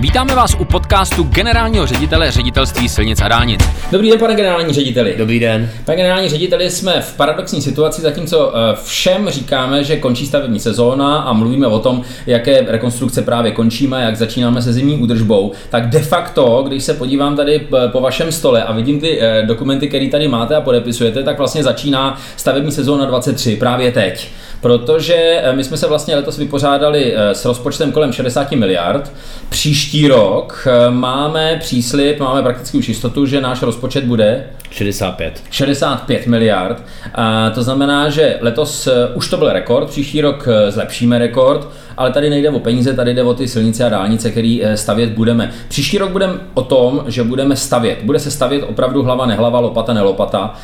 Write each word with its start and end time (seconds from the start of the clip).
Vítáme 0.00 0.34
vás 0.34 0.56
u 0.60 0.64
podcastu 0.64 1.22
generálního 1.22 1.86
ředitele 1.86 2.30
ředitelství 2.30 2.88
silnic 2.88 3.20
a 3.20 3.28
dálnic. 3.28 3.60
Dobrý 3.92 4.10
den, 4.10 4.18
pane 4.18 4.34
generální 4.34 4.74
řediteli. 4.74 5.14
Dobrý 5.18 5.40
den. 5.40 5.70
Pane 5.84 5.96
generální 5.96 6.28
řediteli, 6.28 6.70
jsme 6.70 7.00
v 7.00 7.16
paradoxní 7.16 7.62
situaci, 7.62 8.02
zatímco 8.02 8.52
eh, 8.54 8.76
všem 8.84 9.30
říkáme, 9.30 9.84
že 9.84 9.96
končí 9.96 10.26
stavební 10.26 10.60
sezóna 10.60 11.18
a 11.18 11.32
mluvíme 11.32 11.66
o 11.66 11.78
tom, 11.78 12.02
jaké 12.26 12.64
rekonstrukce 12.68 13.22
právě 13.22 13.52
končíme, 13.52 14.02
jak 14.02 14.16
začínáme 14.16 14.62
se 14.62 14.72
zimní 14.72 14.96
údržbou, 14.96 15.52
tak 15.70 15.88
de 15.88 16.00
facto, 16.00 16.64
když 16.66 16.84
se 16.84 16.94
podívám 16.94 17.36
tady 17.36 17.56
eh, 17.56 17.88
po 17.88 18.00
vašem 18.00 18.32
stole 18.32 18.64
a 18.64 18.72
vidím 18.72 19.00
ty 19.00 19.18
eh, 19.20 19.42
dokumenty, 19.46 19.88
které 19.88 20.08
tady 20.08 20.28
máte 20.28 20.56
a 20.56 20.60
podepisujete, 20.60 21.22
tak 21.22 21.38
vlastně 21.38 21.62
začíná 21.62 22.18
stavební 22.36 22.72
sezóna 22.72 23.04
23 23.04 23.56
právě 23.56 23.92
teď 23.92 24.30
protože 24.60 25.14
eh, 25.14 25.52
my 25.52 25.64
jsme 25.64 25.76
se 25.76 25.86
vlastně 25.86 26.16
letos 26.16 26.38
vypořádali 26.38 27.14
eh, 27.14 27.34
s 27.34 27.44
rozpočtem 27.44 27.92
kolem 27.92 28.12
60 28.12 28.52
miliard. 28.52 29.12
Příští 29.48 30.08
rok 30.08 30.66
eh, 30.66 30.90
máme 30.90 31.56
příslip, 31.60 32.20
máme 32.20 32.42
prakticky 32.42 32.78
už 32.78 32.88
jistotu, 32.88 33.26
že 33.26 33.40
náš 33.40 33.62
rozpočet 33.62 34.04
bude 34.04 34.44
65. 34.70 35.42
65 35.50 36.26
miliard. 36.26 36.82
A 37.14 37.50
to 37.50 37.62
znamená, 37.62 38.08
že 38.08 38.38
letos 38.40 38.88
už 39.14 39.28
to 39.30 39.36
byl 39.36 39.52
rekord, 39.52 39.88
příští 39.90 40.20
rok 40.20 40.48
zlepšíme 40.68 41.18
rekord, 41.18 41.68
ale 41.98 42.12
tady 42.12 42.30
nejde 42.30 42.50
o 42.50 42.58
peníze, 42.58 42.94
tady 42.94 43.14
jde 43.14 43.22
o 43.22 43.34
ty 43.34 43.48
silnice 43.48 43.84
a 43.84 43.88
dálnice, 43.88 44.30
které 44.30 44.58
stavět 44.74 45.10
budeme. 45.10 45.50
Příští 45.68 45.98
rok 45.98 46.10
budeme 46.10 46.34
o 46.54 46.62
tom, 46.62 47.04
že 47.06 47.24
budeme 47.24 47.56
stavět. 47.56 47.98
Bude 48.02 48.18
se 48.18 48.30
stavět 48.30 48.62
opravdu 48.62 49.02
hlava 49.02 49.26
nehlava, 49.26 49.60
lopata 49.60 49.92
nelopata. 49.92 50.54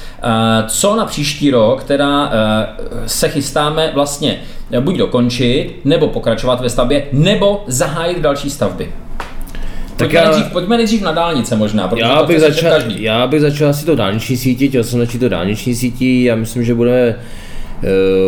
Co 0.68 0.96
na 0.96 1.04
příští 1.04 1.50
rok, 1.50 1.84
teda 1.84 2.32
se 3.06 3.28
chystáme 3.28 3.90
vlastně 3.94 4.40
buď 4.80 4.96
dokončit, 4.96 5.80
nebo 5.84 6.08
pokračovat 6.08 6.60
ve 6.60 6.70
stavbě, 6.70 7.06
nebo 7.12 7.64
zahájit 7.66 8.20
další 8.20 8.50
stavby. 8.50 8.92
Tak 9.96 10.08
pojďme, 10.08 10.20
já, 10.20 10.30
nejdřív, 10.30 10.52
pojďme 10.52 10.76
nejdřív 10.76 11.02
na 11.02 11.12
dálnice 11.12 11.56
možná, 11.56 11.88
protože 11.88 12.02
já 12.02 12.20
to 12.20 12.26
bych, 12.26 12.40
začal, 12.40 12.70
každý. 12.70 13.02
já 13.02 13.26
bych 13.26 13.40
začal 13.40 13.70
asi 13.70 13.86
to 13.86 13.96
dálniční 13.96 14.36
sítí, 14.36 14.68
chtěl 14.68 14.84
jsem 14.84 15.00
začít 15.00 15.18
to 15.18 15.28
dálniční 15.28 15.74
sítí, 15.74 16.24
já 16.24 16.36
myslím, 16.36 16.64
že 16.64 16.74
budeme 16.74 17.08
Eh, 17.08 17.16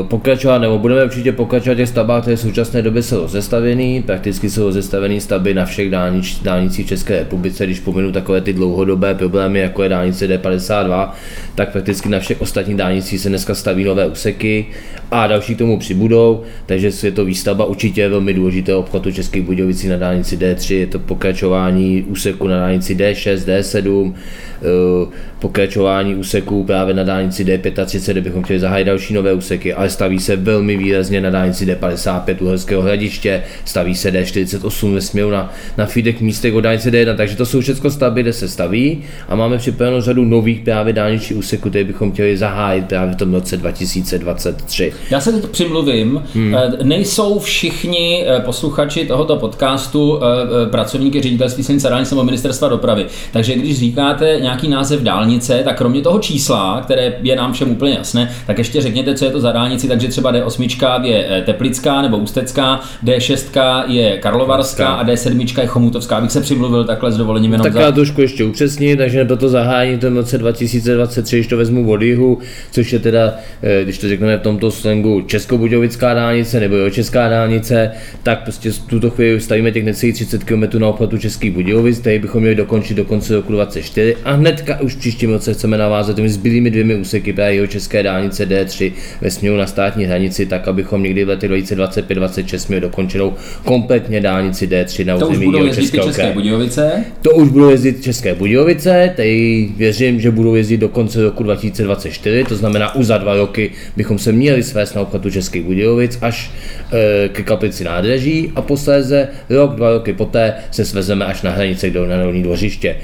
pokračovat, 0.09 0.59
nebo 0.59 0.79
budeme 0.79 1.05
určitě 1.05 1.33
pokračovat 1.33 1.75
těch 1.75 1.89
stavbách, 1.89 2.23
které 2.23 2.37
v 2.37 2.41
současné 2.41 2.83
době 2.83 3.03
jsou 3.03 3.21
rozestavěný. 3.21 4.03
Prakticky 4.03 4.51
jsou 4.51 4.65
rozestavený 4.65 5.21
stavby 5.21 5.55
na 5.55 5.65
všech 5.65 5.91
dálnic, 5.91 6.43
dálnicích 6.43 6.89
České 6.89 7.19
republice. 7.19 7.67
Když 7.67 7.81
pominu 7.81 8.13
takové 8.13 8.41
ty 8.41 8.53
dlouhodobé 8.53 9.15
problémy, 9.15 9.59
jako 9.59 9.83
je 9.83 9.89
dálnice 9.89 10.29
D52, 10.29 11.11
tak 11.55 11.73
prakticky 11.73 12.09
na 12.09 12.19
všech 12.19 12.41
ostatních 12.41 12.77
dálnicích 12.77 13.21
se 13.21 13.29
dneska 13.29 13.55
staví 13.55 13.85
nové 13.85 14.07
úseky 14.07 14.67
a 15.11 15.27
další 15.27 15.55
k 15.55 15.59
tomu 15.59 15.79
přibudou, 15.79 16.43
takže 16.67 16.91
je 17.03 17.13
to 17.13 17.25
výstavba 17.25 17.65
určitě 17.65 18.09
velmi 18.09 18.35
důležité 18.35 18.75
obchodu 18.75 19.13
Českých 19.13 19.43
Budějovicí 19.43 19.89
na 19.89 19.97
dálnici 19.97 20.37
D3, 20.37 20.75
je 20.75 20.87
to 20.87 20.99
pokračování 20.99 22.03
úseku 22.03 22.49
na 22.49 22.57
dálnici 22.57 22.95
D6, 22.95 23.37
D7, 23.37 24.15
eh, 24.15 25.27
pokračování 25.39 26.15
úseků 26.15 26.65
právě 26.65 26.95
na 26.95 27.05
dálnici 27.05 27.45
D35, 27.45 28.13
kde 28.13 28.21
bychom 28.21 28.43
chtěli 28.43 28.61
zahájit 28.61 28.87
další 28.87 29.15
nové 29.15 29.33
úseky, 29.33 29.46
ale 29.77 29.91
staví 29.91 30.19
se 30.19 30.37
velmi 30.37 30.77
výrazně 30.77 31.21
na 31.21 31.31
dálnici 31.31 31.67
D55 31.67 32.37
Uherského 32.41 32.83
hradiště, 32.83 33.43
staví 33.65 33.95
se 33.95 34.11
D48 34.11 34.95
ve 34.95 35.01
směru 35.01 35.31
na, 35.31 35.53
na 35.79 35.87
feedek 35.87 36.21
místek 36.21 36.55
od 36.55 36.61
dálnice 36.61 36.91
D1, 36.91 37.17
takže 37.17 37.37
to 37.37 37.47
jsou 37.47 37.61
všechno 37.61 37.91
stavby, 37.91 38.23
kde 38.23 38.33
se 38.33 38.49
staví 38.49 39.03
a 39.29 39.37
máme 39.37 39.59
připravenou 39.59 40.01
řadu 40.01 40.25
nových 40.25 40.61
právě 40.61 40.93
dálničních 40.93 41.39
úseků, 41.39 41.69
které 41.71 41.85
bychom 41.85 42.13
chtěli 42.13 42.37
zahájit 42.37 42.87
právě 42.87 43.15
v 43.15 43.17
tom 43.17 43.35
roce 43.35 43.57
2023. 43.57 44.93
Já 45.11 45.21
se 45.21 45.33
teď 45.33 45.47
přimluvím, 45.47 46.23
hmm. 46.35 46.55
Eh, 46.55 46.85
nejsou 46.85 47.39
všichni 47.39 48.25
eh, 48.27 48.41
posluchači 48.41 49.07
tohoto 49.07 49.37
podcastu 49.37 50.21
eh, 50.23 50.71
pracovníky 50.71 51.23
ředitelství 51.23 51.65
silnic 51.65 51.85
a 51.85 51.89
dálnic 51.89 52.11
nebo 52.11 52.25
ministerstva 52.25 52.69
dopravy, 52.69 53.07
takže 53.33 53.55
když 53.55 53.79
říkáte 53.79 54.39
nějaký 54.43 54.69
název 54.69 55.01
dálnice, 55.01 55.63
tak 55.65 55.79
kromě 55.79 56.03
toho 56.03 56.19
čísla, 56.19 56.81
které 56.85 57.15
je 57.23 57.37
nám 57.37 57.53
všem 57.53 57.71
úplně 57.71 57.95
jasné, 57.95 58.35
tak 58.47 58.59
ještě 58.59 58.81
řekněte, 58.81 59.15
co 59.15 59.25
je 59.25 59.31
to 59.31 59.36
za 59.41 59.53
dálnici, 59.53 59.89
takže 59.89 60.09
třeba 60.09 60.33
D8 60.33 61.05
je 61.05 61.43
Teplická 61.47 62.03
nebo 62.03 62.17
Ústecká, 62.17 62.81
D6 63.05 63.85
je 63.87 64.19
Karlovarská 64.19 64.89
a 64.89 65.05
D7 65.05 65.61
je 65.61 65.67
Chomutovská. 65.67 66.17
Abych 66.17 66.31
se 66.31 66.41
přimluvil 66.41 66.85
takhle 66.85 67.13
s 67.13 67.17
dovolením 67.17 67.53
jenom 67.53 67.65
Tak 67.65 67.73
za... 67.73 67.81
já 67.81 67.93
trošku 67.93 68.21
ještě 68.21 68.45
upřesnit, 68.45 68.99
takže 68.99 69.25
to 69.25 69.37
to 69.37 69.49
zahájení 69.49 69.97
v 69.97 70.05
roce 70.05 70.39
2023, 70.39 71.37
když 71.37 71.47
to 71.47 71.57
vezmu 71.57 71.91
od 71.91 72.03
jihu, 72.03 72.39
což 72.71 72.93
je 72.93 72.99
teda, 72.99 73.35
když 73.83 73.99
to 73.99 74.09
řekneme 74.09 74.37
v 74.37 74.41
tomto 74.41 74.71
slangu 74.71 75.21
Českobudějovická 75.27 76.15
dálnice 76.15 76.61
nebo 76.61 76.75
jo, 76.75 76.91
Česká 76.91 77.29
dálnice, 77.29 77.91
tak 78.23 78.43
prostě 78.43 78.71
v 78.71 78.79
tuto 78.79 79.11
chvíli 79.11 79.41
stavíme 79.41 79.73
těch 79.73 79.85
necelých 79.85 80.15
30 80.15 80.45
km 80.45 80.79
na 80.79 80.89
obchvatu 80.89 81.19
Českých 81.19 81.51
Budějovic, 81.51 81.99
který 81.99 82.19
bychom 82.19 82.41
měli 82.41 82.55
dokončit 82.55 82.95
do 82.95 83.05
konce 83.05 83.37
roku 83.37 83.53
2024 83.53 84.17
a 84.25 84.33
hnedka 84.33 84.81
už 84.81 84.95
příštím 84.95 85.31
roce 85.31 85.55
chceme 85.55 85.79
navázat 85.79 86.17
těmi 86.17 86.29
zbylými 86.29 86.71
dvěmi 86.71 86.95
úseky 86.95 87.33
právě 87.33 87.55
jeho 87.55 87.67
České 87.67 88.03
dálnice 88.03 88.47
D3 88.47 88.93
ve 89.21 89.31
směru 89.31 89.57
na 89.57 89.67
státní 89.67 90.05
hranici, 90.05 90.47
tak 90.47 90.69
abychom 90.69 91.03
někdy 91.03 91.25
v 91.25 91.29
letech 91.29 91.51
2025-2026 91.51 92.69
měli 92.69 92.81
dokončenou 92.81 93.35
kompletně 93.65 94.21
dálnici 94.21 94.67
D3 94.67 95.07
na 95.07 95.15
území 95.17 95.53
jeho 95.53 95.75
České, 95.75 95.99
České 95.99 96.33
Budějovice? 96.33 97.05
To 97.23 97.31
už 97.31 97.49
budou 97.49 97.71
jezdit 97.71 98.03
České 98.03 98.35
Budějovice, 98.35 99.13
tady 99.17 99.69
věřím, 99.77 100.21
že 100.21 100.31
budou 100.31 100.55
jezdit 100.55 100.79
do 100.79 100.89
konce 100.89 101.23
roku 101.23 101.43
2024, 101.43 102.45
to 102.45 102.57
znamená 102.57 102.95
už 102.95 103.07
za 103.07 103.19
dva 103.19 103.37
roky 103.37 103.71
bychom 103.97 104.19
se 104.19 104.33
měli 104.33 104.63
svést 104.63 104.95
na 104.95 105.03
obchvatu 105.03 105.31
Českých 105.31 105.65
Budějovic 105.65 106.19
až 106.21 106.51
e, 106.93 107.29
ke 107.29 107.43
kaplici 107.43 107.85
nádraží 107.85 108.53
a 108.55 108.63
posléze 108.63 109.29
rok, 109.49 109.75
dva 109.75 109.93
roky 109.93 110.13
poté 110.13 110.55
se 110.71 110.85
svezeme 110.85 111.25
až 111.25 111.43
na 111.43 111.51
hranice 111.51 111.91
do 111.91 112.07
na 112.07 112.23
dolní 112.23 112.43
dvořiště. 112.43 112.89
E, 112.89 112.97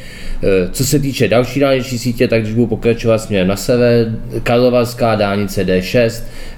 co 0.73 0.87
se 0.87 0.99
týče 0.99 1.29
další 1.29 1.61
dálniční 1.61 1.99
sítě, 1.99 2.29
tak 2.29 2.43
když 2.43 2.55
budu 2.55 2.67
pokračovat 2.67 3.19
směrem 3.19 3.49
na 3.49 3.57
sever, 3.57 4.13
Karlovarská 4.43 5.15
dálnice 5.15 5.65
D6, 5.65 6.02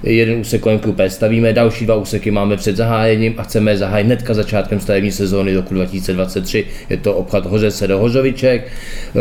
jeden 0.03 0.39
úsek 0.39 0.61
kolem 0.61 0.79
Krupé 0.79 1.09
stavíme, 1.09 1.53
další 1.53 1.85
dva 1.85 1.95
úseky 1.95 2.31
máme 2.31 2.57
před 2.57 2.75
zahájením 2.75 3.33
a 3.37 3.43
chceme 3.43 3.77
zahájit 3.77 4.05
hnedka 4.05 4.33
začátkem 4.33 4.79
stavební 4.79 5.11
sezóny 5.11 5.55
roku 5.55 5.73
2023. 5.73 6.65
Je 6.89 6.97
to 6.97 7.15
obchod 7.15 7.45
Hořece 7.45 7.87
do 7.87 7.99
Hořoviček. 7.99 8.67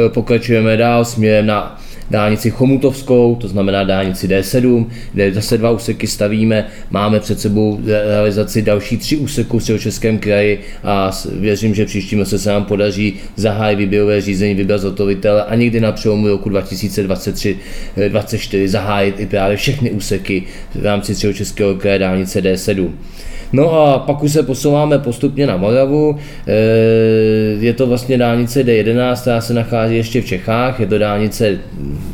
E, 0.07 0.09
pokračujeme 0.09 0.77
dál 0.77 1.05
směrem 1.05 1.47
na 1.47 1.81
dálnici 2.11 2.51
Chomutovskou, 2.51 3.35
to 3.35 3.49
znamená 3.49 3.85
dálnici 3.85 4.29
D7, 4.29 4.87
kde 5.13 5.33
zase 5.33 5.59
dva 5.59 5.71
úseky 5.71 6.07
stavíme. 6.07 6.67
Máme 6.91 7.21
před 7.21 7.41
sebou 7.41 7.81
realizaci 7.85 8.63
další 8.63 8.97
tři 8.97 9.17
úseků 9.17 9.59
v 9.59 9.79
Českém 9.79 10.19
kraji 10.19 10.61
a 10.85 11.11
věřím, 11.33 11.75
že 11.75 11.87
příštím 11.87 12.19
roce 12.19 12.39
se 12.39 12.51
nám 12.51 12.65
podaří 12.65 13.15
zahájit 13.37 13.79
výběrové 13.79 14.21
řízení, 14.21 14.55
vybrat 14.55 14.79
zhotovitele 14.79 15.45
a 15.45 15.55
někdy 15.55 15.81
na 15.81 15.93
přelomu 15.93 16.29
roku 16.29 16.51
2023-2024 16.51 18.67
zahájit 18.67 19.21
i 19.21 19.27
právě 19.27 19.57
všechny 19.57 19.91
úseky 19.91 20.43
v 20.75 20.85
rámci 20.85 21.35
Českého 21.35 21.75
kraje 21.75 21.99
dálnice 21.99 22.41
D7. 22.41 22.91
No 23.55 23.73
a 23.73 23.99
pak 23.99 24.23
už 24.23 24.33
se 24.33 24.43
posouváme 24.43 24.99
postupně 24.99 25.47
na 25.47 25.57
Moravu. 25.57 26.17
Eh, 26.47 26.53
je 27.59 27.73
to 27.73 27.87
vlastně 27.87 28.19
dálnice 28.19 28.63
D11, 28.65 29.21
která 29.21 29.41
se 29.41 29.55
nachází 29.55 29.97
ještě 29.97 30.21
v 30.21 30.27
Čechách. 30.27 30.81
Je 30.81 30.87
to 30.87 30.99
dálnice 30.99 31.59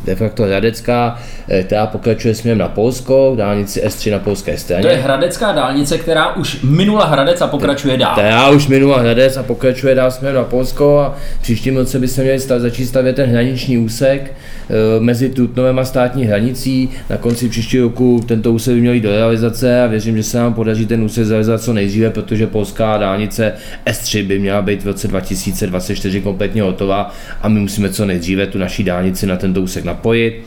de 0.04 0.14
facto 0.14 0.42
hradecká, 0.42 1.18
eh, 1.48 1.62
která 1.62 1.86
pokračuje 1.86 2.34
směrem 2.34 2.58
na 2.58 2.68
Polsko, 2.68 3.34
dálnici 3.36 3.80
S3 3.80 4.10
na 4.10 4.18
polské 4.18 4.58
straně. 4.58 4.82
To 4.82 4.88
je 4.88 4.96
hradecká 4.96 5.52
dálnice, 5.52 5.98
která 5.98 6.36
už 6.36 6.62
minula 6.62 7.04
Hradec 7.04 7.40
a 7.40 7.46
pokračuje 7.46 7.96
dál. 7.96 8.12
Která 8.12 8.50
už 8.50 8.66
minula 8.66 8.98
Hradec 8.98 9.36
a 9.36 9.42
pokračuje 9.42 9.94
dál 9.94 10.10
směrem 10.10 10.36
na 10.36 10.44
Polsko 10.44 10.98
a 10.98 11.16
příštím 11.42 11.76
roce 11.76 11.98
by 11.98 12.08
se 12.08 12.22
měli 12.22 12.40
stav, 12.40 12.60
začít 12.60 12.86
stavět 12.86 13.16
ten 13.16 13.30
hraniční 13.30 13.78
úsek 13.78 14.32
eh, 14.70 15.00
mezi 15.00 15.28
Tutnovem 15.28 15.78
a 15.78 15.84
státní 15.84 16.24
hranicí. 16.24 16.90
Na 17.10 17.16
konci 17.16 17.48
příštího 17.48 17.88
roku 17.88 18.20
tento 18.28 18.52
úsek 18.52 18.74
by 18.74 18.80
měl 18.80 18.92
jít 18.92 19.00
do 19.00 19.10
realizace 19.10 19.82
a 19.82 19.86
věřím, 19.86 20.16
že 20.16 20.22
se 20.22 20.38
nám 20.38 20.54
podaří 20.54 20.86
ten 20.86 21.02
úsek 21.02 21.29
zrealizovat 21.30 21.62
co 21.62 21.72
nejdříve, 21.72 22.10
protože 22.10 22.46
polská 22.46 22.98
dálnice 22.98 23.52
S3 23.86 24.26
by 24.26 24.38
měla 24.38 24.62
být 24.62 24.82
v 24.82 24.86
roce 24.86 25.08
2024 25.08 26.20
kompletně 26.20 26.62
hotová 26.62 27.14
a 27.42 27.48
my 27.48 27.60
musíme 27.60 27.90
co 27.90 28.06
nejdříve 28.06 28.46
tu 28.46 28.58
naší 28.58 28.84
dálnici 28.84 29.26
na 29.26 29.36
tento 29.36 29.62
úsek 29.62 29.84
napojit. 29.84 30.44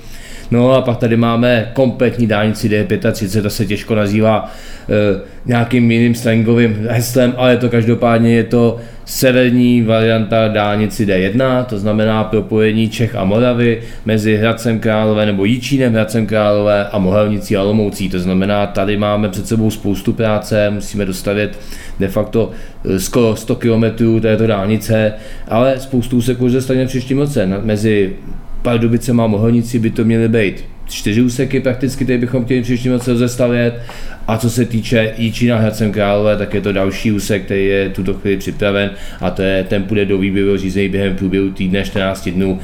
No 0.54 0.72
a 0.72 0.82
pak 0.82 0.98
tady 0.98 1.18
máme 1.18 1.72
kompletní 1.74 2.28
dálnici 2.28 2.70
D35, 2.70 3.42
to 3.42 3.50
se 3.50 3.66
těžko 3.66 3.96
nazývá 3.96 4.52
e, 4.90 5.22
nějakým 5.46 5.92
jiným 5.92 6.16
slangovým 6.16 6.88
heslem, 6.90 7.34
ale 7.38 7.58
to 7.58 7.70
každopádně 7.70 8.36
je 8.36 8.44
to 8.44 8.78
severní 9.06 9.82
varianta 9.82 10.48
dálnici 10.48 11.06
D1, 11.06 11.66
to 11.66 11.80
znamená 11.80 12.24
propojení 12.24 12.90
Čech 12.90 13.16
a 13.16 13.24
Moravy 13.24 13.82
mezi 14.06 14.36
Hradcem 14.36 14.80
Králové 14.80 15.26
nebo 15.26 15.46
Jíčínem, 15.46 15.94
Hradcem 15.94 16.26
Králové 16.26 16.88
a 16.88 16.98
Mohelnicí 16.98 17.58
a 17.58 17.64
Lomoucí. 17.64 18.10
To 18.10 18.20
znamená, 18.20 18.68
tady 18.68 18.98
máme 18.98 19.30
před 19.30 19.48
sebou 19.48 19.72
spoustu 19.72 20.14
práce, 20.14 20.70
musíme 20.70 21.06
dostavět 21.06 21.60
de 22.00 22.08
facto 22.08 22.52
eh, 22.86 23.00
skoro 23.00 23.36
100 23.36 23.56
km 23.56 24.20
této 24.22 24.48
dálnice, 24.48 25.14
ale 25.48 25.80
spoustu 25.80 26.22
se 26.22 26.36
už 26.36 26.52
dostane 26.52 26.86
příštím 26.86 27.20
roce. 27.20 27.50
Mezi 27.64 28.14
Pardubicem 28.64 29.22
a 29.22 29.28
Mohelnicí 29.28 29.80
by 29.80 29.90
to 29.90 30.04
měly 30.04 30.28
být 30.28 30.66
čtyři 30.86 31.22
úseky 31.22 31.60
prakticky, 31.60 32.04
které 32.04 32.20
bychom 32.20 32.46
chtěli 32.46 32.62
příští 32.62 32.90
roce 32.90 33.12
rozestavět. 33.12 33.82
A 34.28 34.38
co 34.38 34.50
se 34.50 34.66
týče 34.66 35.14
Jičína 35.18 35.58
Hradcem 35.58 35.92
Králové, 35.92 36.38
tak 36.38 36.54
je 36.54 36.62
to 36.62 36.72
další 36.72 37.12
úsek, 37.12 37.46
který 37.46 37.66
je 37.66 37.90
tuto 37.90 38.14
chvíli 38.14 38.38
připraven 38.38 38.90
a 39.22 39.32
to 39.32 39.42
je, 39.42 39.64
ten 39.64 39.84
půjde 39.84 40.06
do 40.06 40.18
výběru 40.18 40.58
řízení 40.58 40.90
během 40.90 41.16
průběhu 41.16 41.50
týdne 41.50 41.84
14 41.84 42.30
dnů 42.30 42.52
uh, 42.52 42.60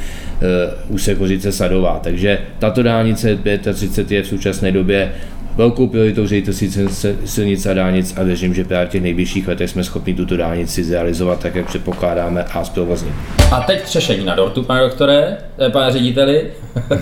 úsek 0.96 1.18
Hořice 1.18 1.52
Sadová. 1.52 2.00
Takže 2.04 2.40
tato 2.60 2.84
dálnice 2.84 3.38
35 3.74 4.16
je 4.16 4.24
v 4.24 4.28
současné 4.28 4.72
době 4.72 5.12
velkou 5.60 5.88
prioritou 5.88 6.28
ředitelství 6.28 6.72
silnic 7.26 7.66
a 7.66 7.74
dálnic 7.74 8.14
a 8.18 8.24
věřím, 8.24 8.54
že 8.54 8.64
právě 8.64 8.88
v 8.88 8.90
těch 8.90 9.02
nejbližších 9.02 9.48
letech 9.48 9.70
jsme 9.70 9.84
schopni 9.84 10.14
tuto 10.14 10.38
dálnici 10.38 10.84
zrealizovat 10.84 11.40
tak, 11.40 11.56
jak 11.56 11.66
předpokládáme 11.66 12.44
a 12.44 12.64
zprovoznit. 12.64 13.14
A 13.52 13.62
teď 13.62 13.82
třešení 13.82 14.26
na 14.26 14.36
dortu, 14.36 14.64
pane 14.64 14.82
doktore, 14.82 15.38
eh, 15.60 15.70
pane 15.70 15.92
řediteli. 15.92 16.48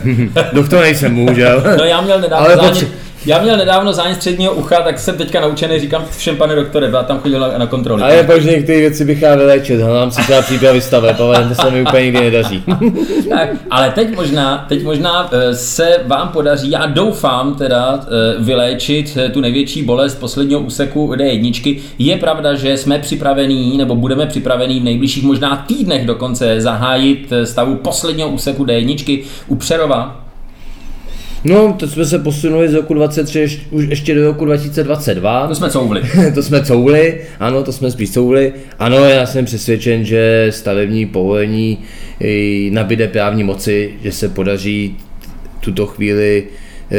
Doktor 0.54 0.82
nejsem, 0.82 1.16
bohužel. 1.16 1.64
No 1.78 1.84
já 1.84 2.02
měl 2.02 2.22
nedávno 2.22 2.46
Ale 2.46 2.56
zánět, 2.56 2.88
já 3.26 3.42
měl 3.42 3.58
nedávno 3.58 3.94
zánět 3.94 4.16
středního 4.16 4.54
ucha, 4.54 4.82
tak 4.82 5.00
jsem 5.00 5.18
teďka 5.18 5.42
naučený, 5.42 5.80
říkám 5.80 6.06
všem 6.18 6.36
pane 6.36 6.56
doktore, 6.56 6.88
byla 6.88 7.04
tam 7.04 7.20
chodil 7.20 7.40
na, 7.40 7.58
na 7.58 7.68
kontrolu. 7.68 8.04
Ale 8.04 8.24
pak, 8.24 8.42
že 8.42 8.52
některé 8.52 8.80
věci 8.80 9.06
bych 9.06 9.22
já 9.22 9.36
vyléčit, 9.36 9.80
hledám 9.80 10.12
si 10.12 10.22
třeba 10.22 10.42
přípravy 10.42 10.82
staveb, 10.82 11.20
ale 11.20 11.50
to 11.50 11.56
se 11.56 11.72
mi 11.72 11.82
úplně 11.82 12.04
nikdy 12.04 12.20
nedaří. 12.20 12.64
tak, 13.30 13.50
ale 13.72 13.92
teď 13.92 14.16
možná, 14.16 14.66
teď 14.70 14.84
možná 14.84 15.30
eh, 15.32 15.56
se 15.56 15.98
vám 16.06 16.30
podaří, 16.30 16.72
já 16.72 16.86
doufám 16.86 17.56
teda 17.56 18.00
eh, 18.02 18.44
vyléčit 18.44 19.18
eh, 19.18 19.30
tu 19.30 19.42
největší 19.42 19.84
bolest 19.84 20.16
posledního 20.16 20.60
úseku 20.60 21.14
D1. 21.14 21.82
Je 22.00 22.18
pravda, 22.18 22.56
že 22.56 22.78
jsme 22.78 23.00
připravení, 23.00 23.78
nebo 23.78 23.96
budeme 23.96 24.26
připravení 24.26 24.80
v 24.80 24.84
nejbližších 24.84 25.24
možná 25.24 25.66
týdnech 25.68 26.06
dokonce 26.06 26.62
zahájit 26.62 27.34
stavu 27.44 27.76
posledního 27.76 28.30
úseku 28.30 28.66
D1 28.66 29.24
u 29.48 29.56
Přerova. 29.56 30.27
No, 31.44 31.76
to 31.80 31.88
jsme 31.88 32.06
se 32.06 32.20
posunuli 32.20 32.70
z 32.70 32.74
roku 32.74 32.94
23 32.94 33.40
ještě, 33.40 33.62
už 33.72 33.86
ještě 33.90 34.16
do 34.16 34.26
roku 34.26 34.46
2022. 34.46 35.48
To 35.48 35.56
jsme 35.56 35.70
couvli. 35.70 36.02
to 36.34 36.44
jsme 36.44 36.66
couvli, 36.66 37.22
ano, 37.40 37.64
to 37.64 37.72
jsme 37.72 37.92
spíš 37.92 38.12
couvli. 38.12 38.54
Ano, 38.80 38.98
já 38.98 39.26
jsem 39.26 39.46
přesvědčen, 39.46 40.06
že 40.06 40.48
stavební 40.50 41.06
povolení 41.06 41.78
nabíde 42.70 43.08
právní 43.08 43.44
moci, 43.44 43.94
že 44.04 44.12
se 44.12 44.30
podaří 44.30 44.98
tuto 45.60 45.86
chvíli 45.86 46.44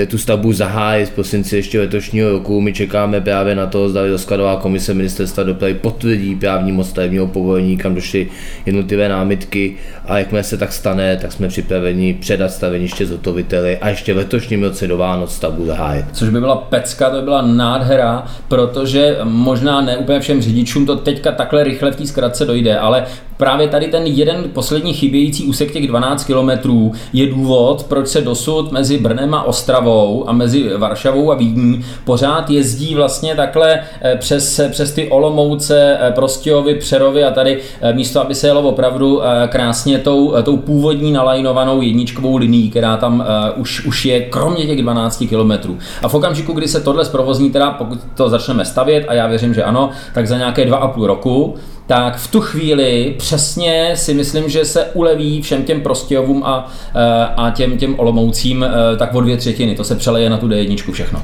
tu 0.09 0.19
stavbu 0.19 0.53
zahájit 0.53 1.09
v 1.09 1.13
prosinci 1.13 1.57
ještě 1.57 1.81
letošního 1.81 2.31
roku. 2.31 2.61
My 2.61 2.73
čekáme 2.73 3.21
právě 3.21 3.55
na 3.55 3.67
to, 3.67 3.89
zda 3.89 4.07
rozkladová 4.07 4.57
komise 4.57 4.95
ministerstva 4.95 5.43
dopravy 5.43 5.75
potvrdí 5.75 6.37
právní 6.37 6.73
moc 6.73 6.89
stavebního 6.89 7.27
povolení, 7.27 7.77
kam 7.77 7.95
došly 7.95 8.29
jednotlivé 8.67 9.09
námitky 9.09 9.77
a 10.05 10.19
jakmile 10.19 10.45
se 10.45 10.57
tak 10.57 10.73
stane, 10.73 11.17
tak 11.17 11.33
jsme 11.33 11.49
připraveni 11.49 12.15
předat 12.15 12.53
staveniště 12.53 13.07
zhotoviteli 13.07 13.79
a 13.79 13.89
ještě 13.89 14.15
v 14.15 14.17
letošním 14.17 14.63
roce 14.63 14.87
do 14.87 14.97
Vánoc 14.97 15.35
stavbu 15.35 15.67
zahájit. 15.67 16.07
Což 16.13 16.29
by 16.29 16.41
byla 16.41 16.57
pecka, 16.57 17.11
to 17.11 17.17
by 17.17 17.23
byla 17.23 17.43
nádhera, 17.43 18.27
protože 18.49 19.17
možná 19.25 19.81
ne 19.81 19.97
úplně 19.97 20.21
všem 20.21 20.43
řidičům 20.43 20.87
to 20.87 20.97
teďka 20.97 21.33
takhle 21.33 21.65
rychle 21.65 21.91
v 21.91 21.97
té 21.97 22.07
zkratce 22.07 22.45
dojde, 22.45 22.79
ale 22.79 23.05
právě 23.39 23.69
tady 23.69 23.87
ten 23.87 24.07
jeden 24.07 24.45
poslední 24.53 24.93
chybějící 24.93 25.45
úsek 25.45 25.73
těch 25.73 25.87
12 25.87 26.25
kilometrů 26.25 26.93
je 27.13 27.27
důvod, 27.27 27.85
proč 27.89 28.09
se 28.09 28.21
dosud 28.21 28.73
mezi 28.73 28.99
Brnem 28.99 29.35
a 29.35 29.43
Ostravou 29.43 30.29
a 30.29 30.33
mezi 30.33 30.71
Varšavou 30.77 31.33
a 31.33 31.35
Vídní 31.35 31.85
pořád 32.05 32.51
jezdí 32.51 32.95
vlastně 32.95 33.35
takhle 33.35 33.81
eh, 34.03 34.17
přes, 34.17 34.61
přes 34.71 34.93
ty 34.93 35.09
Olomouce, 35.09 35.99
eh, 36.01 36.13
Prostějovy, 36.13 36.75
Přerovy 36.75 37.25
a 37.25 37.31
tady 37.31 37.59
eh, 37.81 37.93
místo, 37.93 38.21
aby 38.21 38.35
se 38.35 38.47
jelo 38.47 38.63
opravdu 38.63 39.21
krásně 39.49 39.99
tou, 39.99 40.35
tou 40.43 40.57
původní 40.57 41.13
nalajnovanou 41.13 41.83
jedničkovou 41.83 42.37
linií, 42.37 42.71
která 42.71 42.97
tam 42.97 43.25
už, 43.57 43.87
už 43.87 44.05
je 44.05 44.21
kromě 44.21 44.67
těch 44.67 44.83
12 44.83 45.25
kilometrů. 45.29 45.79
A 46.03 46.09
v 46.09 46.15
okamžiku, 46.15 46.53
kdy 46.53 46.69
se 46.69 46.81
tohle 46.81 47.05
zprovozní, 47.05 47.51
teda 47.51 47.71
pokud 47.71 47.99
to 48.15 48.29
začneme 48.29 48.65
stavět, 48.65 49.05
a 49.09 49.15
já 49.15 49.27
věřím, 49.27 49.55
že 49.55 49.65
ano, 49.65 49.91
tak 50.15 50.27
za 50.27 50.37
nějaké 50.39 50.65
dva 50.65 50.77
a 50.77 50.89
půl 50.89 51.07
roku, 51.07 51.55
tak 51.89 52.17
v 52.17 52.31
tu 52.31 52.41
chvíli 52.41 53.15
přesně 53.19 53.93
si 53.95 54.15
myslím, 54.15 54.49
že 54.49 54.65
se 54.65 54.85
uleví 54.85 55.43
všem 55.43 55.65
těm 55.65 55.81
Prostějovům 55.81 56.43
a, 56.45 56.73
eh, 56.95 57.29
a 57.37 57.51
těm, 57.51 57.79
těm 57.79 58.01
Olomoucím 58.01 58.65
eh, 58.65 58.97
tak 58.97 59.15
o 59.15 59.21
dvě 59.21 59.37
třetiny. 59.37 59.75
To 59.75 59.85
se 59.85 59.97
přeleje 59.97 60.31
na 60.31 60.39
tu 60.39 60.49
D1 60.49 60.93
všechno. 60.93 61.23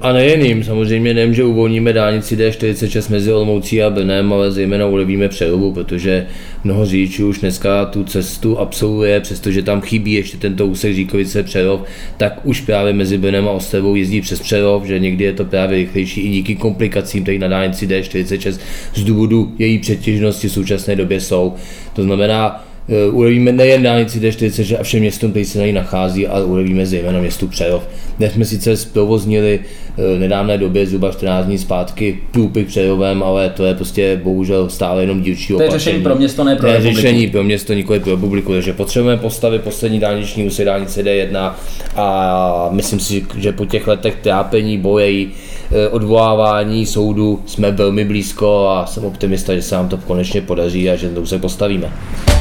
A 0.00 0.12
nejeným, 0.12 0.64
samozřejmě 0.64 1.14
nevím, 1.14 1.34
že 1.34 1.44
uvolníme 1.44 1.92
dálnici 1.92 2.36
D46 2.36 3.10
mezi 3.10 3.32
Olomoucí 3.32 3.82
a 3.82 3.90
Brnem, 3.90 4.32
ale 4.32 4.52
zejména 4.52 4.86
ulevíme 4.86 5.28
přerobu, 5.28 5.72
protože 5.72 6.26
mnoho 6.64 6.86
řidičů 6.86 7.28
už 7.28 7.38
dneska 7.38 7.84
tu 7.84 8.04
cestu 8.04 8.58
absolvuje, 8.58 9.20
přestože 9.20 9.62
tam 9.62 9.80
chybí 9.80 10.12
ještě 10.12 10.36
tento 10.36 10.66
úsek 10.66 10.94
Říkovice 10.94 11.42
Přerov, 11.42 11.80
tak 12.16 12.40
už 12.44 12.60
právě 12.60 12.92
mezi 12.92 13.18
Brnem 13.18 13.48
a 13.48 13.50
Ostravou 13.50 13.94
jezdí 13.94 14.20
přes 14.20 14.40
Přerov, 14.40 14.84
že 14.84 14.98
někdy 14.98 15.24
je 15.24 15.32
to 15.32 15.44
právě 15.44 15.78
rychlejší 15.78 16.20
i 16.20 16.28
díky 16.28 16.54
komplikacím, 16.54 17.22
které 17.22 17.38
na 17.38 17.48
dálnici 17.48 17.86
D46 17.86 18.60
z 18.94 19.04
důvodu 19.04 19.52
její 19.58 19.78
přetěžnosti 19.78 20.48
v 20.48 20.52
současné 20.52 20.96
době 20.96 21.20
jsou. 21.20 21.54
To 21.92 22.02
znamená, 22.02 22.69
ulevíme 23.12 23.52
nejen 23.52 23.82
dálnici 23.82 24.20
D40 24.20 24.76
a 24.80 24.82
všem 24.82 25.00
městům, 25.00 25.30
který 25.30 25.44
se 25.44 25.58
na 25.58 25.66
ní 25.66 25.72
nachází, 25.72 26.26
ale 26.26 26.44
ulevíme 26.44 26.86
zejména 26.86 27.20
městu 27.20 27.48
Přerov. 27.48 27.88
Dnes 28.18 28.32
jsme 28.32 28.44
sice 28.44 28.76
zprovoznili 28.76 29.60
eh, 29.60 30.16
v 30.16 30.18
nedávné 30.18 30.58
době, 30.58 30.86
zhruba 30.86 31.12
14 31.12 31.46
dní 31.46 31.58
zpátky, 31.58 32.18
průpik 32.30 32.66
Přerovem, 32.66 33.22
ale 33.22 33.50
to 33.50 33.64
je 33.64 33.74
prostě 33.74 34.20
bohužel 34.24 34.68
stále 34.68 35.02
jenom 35.02 35.20
dílčí 35.20 35.54
opatření. 35.54 35.68
To 35.68 35.74
je 35.74 35.78
řešení 35.78 36.02
pro 36.02 36.14
město, 36.14 36.44
ne 36.44 36.56
pro 36.56 36.68
republiku. 36.68 36.96
řešení 36.96 37.26
pro 37.26 37.44
město, 37.44 37.72
nikoli 37.72 38.00
pro 38.00 38.10
republiku, 38.10 38.52
takže 38.52 38.72
potřebujeme 38.72 39.22
postavit 39.22 39.62
poslední 39.62 40.00
dálniční 40.00 40.46
úsek 40.46 40.66
dálnice 40.66 41.02
D1 41.02 41.52
a 41.96 42.68
myslím 42.72 43.00
si, 43.00 43.26
že 43.38 43.52
po 43.52 43.66
těch 43.66 43.86
letech 43.86 44.16
trápení, 44.16 44.78
boje, 44.78 45.26
eh, 45.72 45.88
odvolávání 45.88 46.86
soudu 46.86 47.42
jsme 47.46 47.70
velmi 47.70 48.04
blízko 48.04 48.68
a 48.68 48.86
jsem 48.86 49.04
optimista, 49.04 49.54
že 49.54 49.62
se 49.62 49.74
nám 49.74 49.88
to 49.88 49.96
konečně 49.96 50.40
podaří 50.40 50.90
a 50.90 50.96
že 50.96 51.08
to 51.08 51.26
se 51.26 51.38
postavíme. 51.38 51.92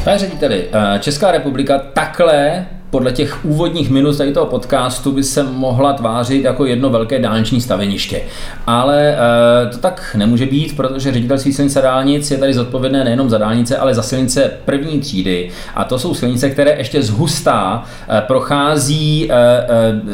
Pane 0.04 0.18
řediteli, 0.18 0.68
eh, 0.74 1.00
Česká 1.00 1.32
republika 1.32 1.78
takhle 1.78 2.66
podle 2.90 3.12
těch 3.12 3.46
úvodních 3.46 3.90
minut 3.90 4.18
tady 4.18 4.34
toho 4.34 4.46
podcastu 4.46 5.12
by 5.12 5.24
se 5.24 5.44
mohla 5.44 5.94
tvářit 5.94 6.44
jako 6.44 6.66
jedno 6.66 6.90
velké 6.90 7.20
dálniční 7.20 7.62
staveniště. 7.62 8.22
Ale 8.68 9.18
e, 9.18 9.70
to 9.72 9.78
tak 9.78 10.16
nemůže 10.18 10.46
být, 10.46 10.76
protože 10.76 11.12
ředitelství 11.12 11.54
silnic 11.54 11.76
a 11.76 11.82
dálnic 11.82 12.32
je 12.32 12.38
tady 12.38 12.54
zodpovědné 12.54 13.04
nejenom 13.04 13.30
za 13.30 13.38
dálnice, 13.38 13.78
ale 13.78 13.94
za 13.94 14.02
silnice 14.02 14.52
první 14.66 15.00
třídy. 15.00 15.50
A 15.76 15.84
to 15.84 16.00
jsou 16.00 16.14
silnice, 16.14 16.50
které 16.50 16.76
ještě 16.78 17.04
zhustá 17.04 17.84
e, 18.10 18.22
prochází 18.22 19.32
e, 19.32 19.36
e, 19.36 19.68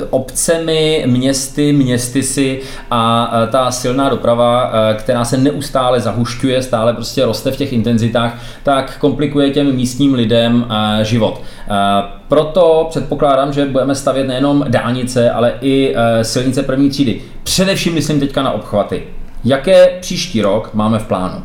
obcemi, 0.10 1.04
městy, 1.08 1.74
městysy 1.74 2.60
a 2.92 3.34
e, 3.44 3.48
ta 3.48 3.72
silná 3.72 4.10
doprava, 4.10 4.72
e, 4.74 4.94
která 4.94 5.26
se 5.26 5.38
neustále 5.38 6.00
zahušťuje, 6.00 6.62
stále 6.62 6.94
prostě 6.94 7.26
roste 7.26 7.52
v 7.52 7.58
těch 7.58 7.74
intenzitách, 7.74 8.42
tak 8.64 8.98
komplikuje 9.00 9.50
těm 9.50 9.76
místním 9.76 10.14
lidem 10.14 10.66
e, 10.70 11.06
život. 11.06 11.42
E, 11.70 12.04
proto 12.28 12.88
předpokládám, 12.90 13.54
že 13.54 13.66
budeme 13.66 13.96
stavět 13.96 14.28
nejenom 14.28 14.66
dálnice, 14.68 15.32
ale 15.32 15.54
i 15.62 15.94
e, 15.96 16.24
silnice 16.24 16.64
první 16.64 16.90
třídy. 16.90 17.22
Především 17.44 17.94
myslím 17.94 18.20
teďka 18.20 18.44
na 18.44 18.52
obchvaty. 18.52 19.04
Jaké 19.44 19.98
příští 20.02 20.42
rok 20.42 20.70
máme 20.74 21.00
v 21.00 21.08
plánu? 21.08 21.44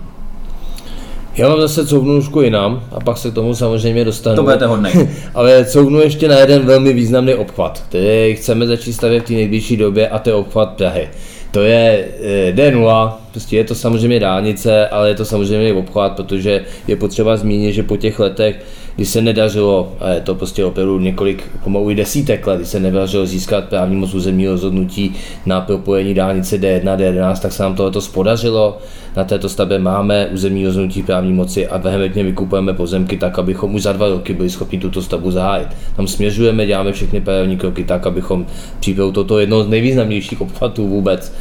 Já 1.37 1.49
mám 1.49 1.61
zase 1.61 1.87
couvnůžku 1.87 2.41
jinam 2.41 2.83
a 2.93 3.01
pak 3.01 3.19
se 3.19 3.31
k 3.31 3.35
tomu 3.35 3.55
samozřejmě 3.55 4.05
dostanu. 4.05 4.37
To 4.37 4.43
budete 4.43 4.67
hodnej. 4.67 5.09
Ale 5.35 5.65
couvnu 5.65 6.01
ještě 6.01 6.29
na 6.29 6.39
jeden 6.39 6.67
velmi 6.67 6.93
významný 6.93 7.35
obchvat, 7.35 7.83
který 7.89 8.35
chceme 8.35 8.67
začít 8.67 8.93
stavět 8.93 9.21
v 9.21 9.27
té 9.27 9.33
nejbližší 9.33 9.77
době 9.77 10.09
a 10.09 10.19
to 10.19 10.31
je 10.31 10.35
obchvat 10.35 10.69
Prahy. 10.69 11.09
To 11.51 11.61
je 11.61 12.09
e, 12.23 12.53
D0, 12.53 13.13
prostě 13.31 13.57
je 13.57 13.65
to 13.65 13.75
samozřejmě 13.75 14.21
dálnice, 14.21 14.89
ale 14.89 15.09
je 15.09 15.15
to 15.15 15.25
samozřejmě 15.25 15.73
obchvat, 15.73 16.17
protože 16.17 16.65
je 16.89 16.97
potřeba 16.97 17.37
zmínit, 17.37 17.73
že 17.73 17.83
po 17.83 17.97
těch 17.97 18.19
letech 18.19 18.61
kdy 19.01 19.07
se 19.07 19.23
nedařilo, 19.23 19.93
a 20.01 20.09
je 20.09 20.21
to 20.21 20.35
prostě 20.35 20.65
opravdu 20.65 20.99
několik, 20.99 21.45
pomalu 21.65 21.91
i 21.91 21.95
desítek 21.95 22.47
let, 22.47 22.57
kdy 22.57 22.67
se 22.67 22.81
nedařilo 22.81 23.27
získat 23.27 23.65
právní 23.65 23.97
moc 23.97 24.15
územního 24.15 24.53
rozhodnutí 24.53 25.15
na 25.47 25.61
propojení 25.61 26.15
dálnice 26.15 26.59
D1, 26.59 26.97
D11, 26.97 27.39
tak 27.39 27.53
se 27.53 27.63
nám 27.63 27.75
tohoto 27.75 28.01
spodařilo. 28.01 28.79
Na 29.17 29.25
této 29.25 29.49
stavbě 29.49 29.79
máme 29.79 30.27
územní 30.27 30.67
rozhodnutí 30.67 31.03
právní 31.03 31.33
moci 31.33 31.67
a 31.67 31.79
vehementně 31.79 32.25
vykupujeme 32.25 32.75
pozemky 32.75 33.17
tak, 33.17 33.39
abychom 33.39 33.75
už 33.75 33.83
za 33.83 33.93
dva 33.93 34.09
roky 34.09 34.35
byli 34.35 34.51
schopni 34.51 34.79
tuto 34.79 35.03
stavbu 35.03 35.31
zahájit. 35.31 35.69
Tam 35.97 36.07
směřujeme, 36.07 36.67
děláme 36.67 36.93
všechny 36.93 37.21
paralelní 37.21 37.57
kroky 37.57 37.85
tak, 37.85 38.07
abychom 38.07 38.47
přípravu 38.81 39.13
toto 39.13 39.39
jedno 39.39 39.65
z 39.65 39.69
nejvýznamnějších 39.69 40.41
obchvatů 40.41 40.89
vůbec 40.89 41.33
eh, 41.33 41.40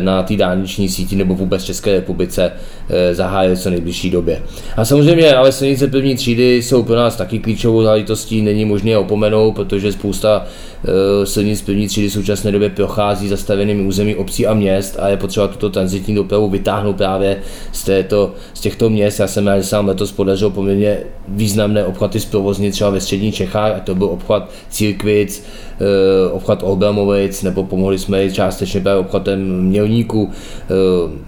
na 0.00 0.22
té 0.22 0.36
dálniční 0.36 0.88
síti 0.88 1.16
nebo 1.16 1.34
vůbec 1.34 1.64
České 1.64 1.92
republice 1.92 2.52
eh, 2.88 3.14
zahájili 3.14 3.56
co 3.56 3.70
nejbližší 3.70 4.10
době. 4.10 4.42
A 4.76 4.84
samozřejmě 4.84 5.34
ale 5.34 5.52
silnice 5.52 5.88
první 5.88 6.14
třídy 6.14 6.62
jsou 6.62 6.82
pro 6.82 6.96
nás 6.96 7.16
taky 7.16 7.38
klíčovou 7.38 7.82
záležitostí, 7.82 8.42
není 8.42 8.64
možné 8.64 8.98
opomenout, 8.98 9.52
protože 9.52 9.92
spousta 9.92 10.46
eh, 10.84 11.26
silnic 11.26 11.62
první 11.62 11.86
třídy 11.86 12.08
v 12.08 12.12
současné 12.12 12.52
době 12.52 12.70
prochází 12.70 13.28
zastavenými 13.28 13.82
území 13.82 14.14
obcí 14.14 14.46
a 14.46 14.54
měst 14.54 14.96
a 15.00 15.08
je 15.08 15.16
potřeba 15.16 15.48
tuto 15.48 15.70
transitní 15.70 16.14
dopravu 16.14 16.50
vytáhnout 16.50 16.96
právě 16.96 17.36
z, 17.72 17.84
této, 17.84 18.34
z 18.54 18.60
těchto 18.60 18.90
měst. 18.90 19.20
Já 19.20 19.26
jsem 19.26 19.46
rád, 19.46 19.58
že 19.58 19.64
se 19.64 19.76
nám 19.76 19.88
letos 19.88 20.12
podařilo 20.12 20.50
poměrně 20.50 20.98
významné 21.28 21.84
obchvaty 21.84 22.20
zprovoznit 22.20 22.72
třeba 22.72 22.90
ve 22.90 23.00
střední 23.00 23.32
Čechách, 23.32 23.76
a 23.76 23.80
to 23.80 23.94
byl 23.94 24.06
obchvat 24.06 24.50
Církvic, 24.70 25.44
Eh, 25.80 26.30
obchvat 26.30 26.62
Olbramovic, 26.62 27.42
nebo 27.42 27.64
pomohli 27.64 27.98
jsme 27.98 28.24
i 28.24 28.32
částečně 28.32 28.80
právě 28.80 29.00
obchvatem 29.20 29.60
Mělníku, 29.60 30.30
eh, 30.30 30.74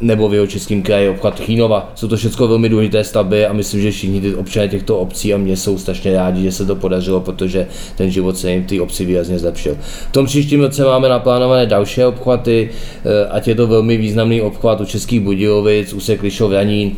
nebo 0.00 0.28
v 0.28 0.34
jeho 0.34 0.46
českém 0.46 0.82
kraji 0.82 1.08
obchvat 1.08 1.40
Chínova. 1.40 1.92
Jsou 1.94 2.08
to 2.08 2.16
všechno 2.16 2.48
velmi 2.48 2.68
důležité 2.68 3.04
stavby 3.04 3.46
a 3.46 3.52
myslím, 3.52 3.80
že 3.80 3.90
všichni 3.90 4.20
ty 4.20 4.34
občané 4.34 4.68
těchto 4.68 4.98
obcí 4.98 5.34
a 5.34 5.36
měst 5.36 5.64
jsou 5.64 5.78
strašně 5.78 6.12
rádi, 6.12 6.42
že 6.42 6.52
se 6.52 6.66
to 6.66 6.76
podařilo, 6.76 7.20
protože 7.20 7.66
ten 7.96 8.10
život 8.10 8.36
se 8.36 8.50
jim 8.50 8.64
té 8.64 8.80
obci 8.80 9.04
výrazně 9.04 9.38
zlepšil. 9.38 9.76
V 10.08 10.12
tom 10.12 10.26
příštím 10.26 10.60
roce 10.60 10.84
máme 10.84 11.08
naplánované 11.08 11.66
další 11.66 12.04
obchvaty, 12.04 12.70
eh, 13.04 13.26
ať 13.30 13.48
je 13.48 13.54
to 13.54 13.66
velmi 13.66 13.96
významný 13.96 14.40
obchvat 14.42 14.80
u 14.80 14.84
Českých 14.84 15.20
Budějovic, 15.20 15.92
úsek 15.92 16.22
Lišov 16.22 16.52
Ranín, 16.52 16.96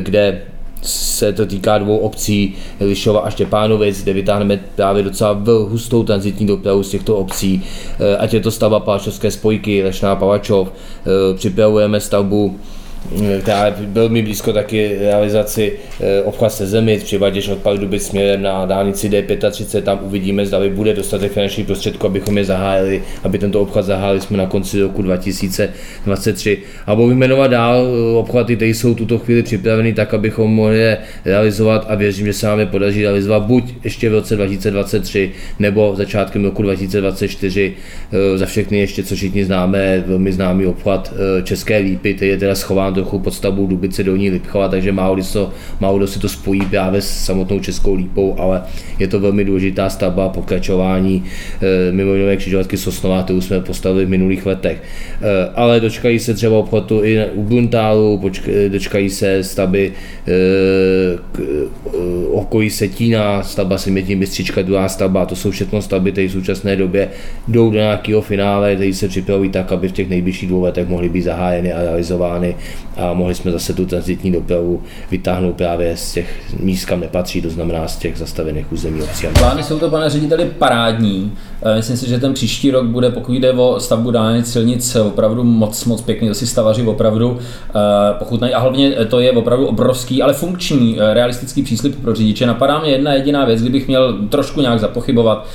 kde 0.00 0.53
se 0.84 1.32
to 1.32 1.46
týká 1.46 1.78
dvou 1.78 1.96
obcí, 1.96 2.54
Lišova 2.80 3.20
a 3.20 3.30
Štěpánovic, 3.30 4.02
kde 4.02 4.12
vytáhneme 4.12 4.60
právě 4.74 5.02
docela 5.02 5.42
hustou 5.68 6.02
transitní 6.02 6.46
dopravu 6.46 6.82
z 6.82 6.90
těchto 6.90 7.16
obcí, 7.16 7.62
eh, 8.00 8.16
ať 8.16 8.34
je 8.34 8.40
to 8.40 8.50
stavba 8.50 8.80
Palačovské 8.80 9.30
spojky, 9.30 9.84
Lešná 9.84 10.16
Palačov, 10.16 10.68
eh, 10.68 11.34
připravujeme 11.34 12.00
stavbu 12.00 12.58
která 13.40 13.66
je 13.66 13.74
velmi 13.78 14.22
blízko 14.22 14.52
taky 14.52 14.96
realizaci 14.98 15.72
eh, 16.00 16.22
obchvat 16.22 16.52
se 16.52 16.66
zemi, 16.66 16.98
přivaděš 16.98 17.48
od 17.48 17.58
Pardubic 17.58 18.06
směrem 18.06 18.42
na 18.42 18.66
dálnici 18.66 19.08
D35, 19.08 19.82
tam 19.82 20.00
uvidíme, 20.02 20.46
zda 20.46 20.60
bude 20.68 20.94
dostatek 20.94 21.32
finančních 21.32 21.66
prostředků, 21.66 22.06
abychom 22.06 22.38
je 22.38 22.44
zahájili, 22.44 23.02
aby 23.22 23.38
tento 23.38 23.60
obchvat 23.60 23.84
zahájili 23.84 24.20
jsme 24.20 24.36
na 24.36 24.46
konci 24.46 24.80
roku 24.80 25.02
2023. 25.02 26.58
A 26.86 26.94
budu 26.94 27.08
vyjmenovat 27.08 27.50
dál 27.50 27.86
eh, 27.86 28.16
obchvaty, 28.16 28.56
které 28.56 28.70
jsou 28.70 28.94
tuto 28.94 29.18
chvíli 29.18 29.42
připraveny 29.42 29.92
tak, 29.92 30.14
abychom 30.14 30.50
mohli 30.50 30.78
je 30.78 30.98
realizovat 31.24 31.86
a 31.88 31.94
věřím, 31.94 32.26
že 32.26 32.32
se 32.32 32.46
nám 32.46 32.60
je 32.60 32.66
podaří 32.66 33.02
realizovat 33.02 33.42
buď 33.42 33.74
ještě 33.84 34.10
v 34.10 34.12
roce 34.12 34.36
2023 34.36 35.32
nebo 35.58 35.94
začátkem 35.96 36.44
roku 36.44 36.62
2024 36.62 37.72
eh, 38.12 38.38
za 38.38 38.46
všechny 38.46 38.78
ještě, 38.78 39.02
co 39.02 39.14
všichni 39.14 39.44
známe, 39.44 40.04
velmi 40.06 40.32
známý 40.32 40.66
obchvat 40.66 41.14
České 41.42 41.78
lípy, 41.78 42.14
který 42.14 42.30
je 42.30 42.36
teda 42.36 42.54
schován 42.54 42.93
trochu 42.94 43.18
pod 43.18 43.34
stavbou 43.34 43.66
Dubice 43.66 44.02
Dolní 44.02 44.30
Lipchova, 44.30 44.68
takže 44.68 44.92
málo, 44.92 45.16
to, 45.32 45.50
málo 45.80 46.06
si 46.06 46.18
to 46.18 46.28
spojí 46.28 46.60
právě 46.60 47.02
s 47.02 47.24
samotnou 47.24 47.60
Českou 47.60 47.94
lípou, 47.94 48.36
ale 48.38 48.62
je 48.98 49.08
to 49.08 49.20
velmi 49.20 49.44
důležitá 49.44 49.90
stavba, 49.90 50.28
pokračování 50.28 51.24
e, 51.88 51.92
mimo 51.92 52.14
jiné 52.14 52.36
křižovatky 52.36 52.76
Sosnová, 52.76 53.22
kterou 53.22 53.40
jsme 53.40 53.60
postavili 53.60 54.06
v 54.06 54.08
minulých 54.08 54.46
letech. 54.46 54.82
E, 55.22 55.50
ale 55.54 55.80
dočkají 55.80 56.18
se 56.18 56.34
třeba 56.34 56.58
obchodu 56.58 57.04
i 57.04 57.26
u 57.34 57.42
Bruntálu, 57.42 58.18
počk- 58.22 58.68
dočkají 58.68 59.10
se 59.10 59.44
stavby 59.44 59.92
e, 60.26 60.32
k, 61.32 61.40
okolí 62.30 62.70
Setína, 62.70 63.42
stavba 63.42 63.78
Simětní 63.78 64.16
Bystřička, 64.16 64.62
druhá 64.62 64.88
stavba, 64.88 65.26
to 65.26 65.36
jsou 65.36 65.50
všechno 65.50 65.82
stavby, 65.82 66.12
které 66.12 66.28
v 66.28 66.32
současné 66.32 66.76
době 66.76 67.08
jdou 67.48 67.70
do 67.70 67.76
nějakého 67.76 68.22
finále, 68.22 68.74
které 68.74 68.94
se 68.94 69.08
připravují 69.08 69.50
tak, 69.50 69.72
aby 69.72 69.88
v 69.88 69.92
těch 69.92 70.08
nejbližších 70.08 70.48
dvou 70.48 70.62
letech 70.62 70.88
mohly 70.88 71.08
být 71.08 71.22
zahájeny 71.22 71.72
a 71.72 71.82
realizovány 71.82 72.56
a 72.96 73.12
mohli 73.12 73.34
jsme 73.34 73.50
zase 73.50 73.72
tu 73.72 73.86
transitní 73.86 74.32
dopravu 74.32 74.82
vytáhnout 75.10 75.56
právě 75.56 75.96
z 75.96 76.12
těch 76.12 76.40
míst, 76.60 76.84
kam 76.84 77.00
nepatří, 77.00 77.42
to 77.42 77.50
znamená 77.50 77.88
z 77.88 77.96
těch 77.96 78.18
zastavených 78.18 78.72
území 78.72 79.02
obcí. 79.02 79.26
Plány 79.38 79.62
jsou 79.62 79.78
to, 79.78 79.90
pane 79.90 80.10
řediteli, 80.10 80.50
parádní. 80.58 81.32
Eh, 81.62 81.76
myslím 81.76 81.96
si, 81.96 82.08
že 82.08 82.20
ten 82.20 82.34
příští 82.34 82.70
rok 82.70 82.86
bude, 82.86 83.10
pokud 83.10 83.32
jde 83.32 83.52
o 83.52 83.80
stavbu 83.80 84.10
dálnic, 84.10 84.52
silnic, 84.52 84.96
opravdu 84.96 85.44
moc, 85.44 85.84
moc 85.84 86.00
pěkný. 86.00 86.28
To 86.28 86.34
si 86.34 86.46
stavaři 86.46 86.82
opravdu 86.82 87.38
eh, 87.38 87.72
pochutnají. 88.18 88.54
A 88.54 88.58
hlavně 88.58 88.90
to 88.90 89.20
je 89.20 89.32
opravdu 89.32 89.66
obrovský, 89.66 90.22
ale 90.22 90.32
funkční, 90.32 90.98
realistický 91.12 91.62
příslip 91.62 92.02
pro 92.02 92.14
řidiče. 92.14 92.46
Napadá 92.46 92.80
mě 92.80 92.90
jedna 92.90 93.12
jediná 93.12 93.44
věc, 93.44 93.60
kdybych 93.60 93.88
měl 93.88 94.18
trošku 94.28 94.60
nějak 94.60 94.80
zapochybovat. 94.80 95.46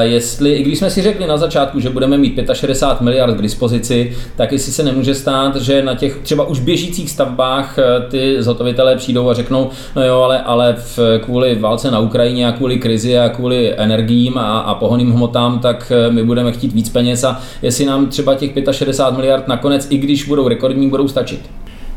Jestli, 0.00 0.52
i 0.52 0.62
když 0.62 0.78
jsme 0.78 0.90
si 0.90 1.02
řekli 1.02 1.26
na 1.26 1.36
začátku, 1.36 1.80
že 1.80 1.90
budeme 1.90 2.18
mít 2.18 2.40
65 2.52 3.04
miliard 3.04 3.34
k 3.34 3.42
dispozici, 3.42 4.16
tak 4.36 4.52
jestli 4.52 4.72
se 4.72 4.82
nemůže 4.82 5.14
stát, 5.14 5.56
že 5.56 5.82
na 5.82 5.94
těch 5.94 6.18
třeba 6.22 6.44
už 6.44 6.60
běžících 6.68 7.10
stavbách 7.10 7.78
ty 8.10 8.42
zhotovitelé 8.42 8.96
přijdou 8.96 9.28
a 9.28 9.34
řeknou, 9.34 9.70
no 9.96 10.02
jo, 10.06 10.20
ale, 10.20 10.42
ale 10.42 10.76
v, 10.78 10.98
kvůli 11.22 11.54
válce 11.54 11.90
na 11.90 11.98
Ukrajině 11.98 12.48
a 12.48 12.52
kvůli 12.52 12.78
krizi 12.78 13.18
a 13.18 13.28
kvůli 13.28 13.74
energiím 13.76 14.38
a, 14.38 14.58
a 14.58 14.74
pohoným 14.74 15.12
hmotám 15.12 15.58
tak 15.58 15.92
eh, 15.94 16.10
my 16.10 16.24
budeme 16.24 16.52
chtít 16.52 16.72
víc 16.72 16.88
peněz 16.88 17.24
a 17.24 17.40
jestli 17.62 17.84
nám 17.84 18.06
třeba 18.06 18.34
těch 18.34 18.52
65 18.70 19.16
miliard 19.16 19.48
nakonec, 19.48 19.86
i 19.90 19.98
když 19.98 20.28
budou 20.28 20.48
rekordní, 20.48 20.88
budou 20.88 21.08
stačit. 21.08 21.40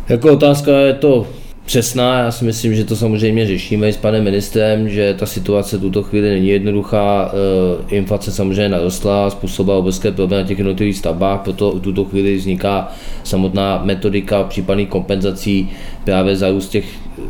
Jako 0.09 0.33
otázka 0.33 0.71
je 0.71 0.93
to 0.93 1.27
přesná, 1.65 2.20
já 2.20 2.32
si 2.32 2.46
myslím, 2.46 2.75
že 2.75 2.84
to 2.84 2.96
samozřejmě 2.96 3.48
řešíme 3.48 3.94
s 3.94 3.98
panem 3.98 4.24
ministrem, 4.24 4.89
že 4.89 5.13
ta 5.13 5.25
situace 5.25 5.77
tuto 5.77 6.03
chvíli 6.03 6.30
není 6.30 6.48
jednoduchá, 6.48 7.32
eh, 7.34 7.96
inflace 7.96 8.32
samozřejmě 8.32 8.70
narostla, 8.70 9.30
způsobila 9.30 9.77
obrovské 9.77 10.12
problémy 10.12 10.44
na 10.44 10.48
těch 10.48 10.58
jednotlivých 10.58 10.98
stavbách, 10.98 11.41
proto 11.41 11.72
v 11.72 11.80
tuto 11.80 12.06
chvíli 12.06 12.36
vzniká 12.36 12.91
samotná 13.24 13.82
metodika 13.84 14.44
případných 14.44 14.89
kompenzací 14.89 15.70
právě 16.03 16.36
za 16.36 16.50
růst 16.50 16.70
těch 16.70 16.86
eh, 17.18 17.22